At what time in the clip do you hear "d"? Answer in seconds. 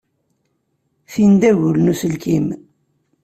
1.41-1.41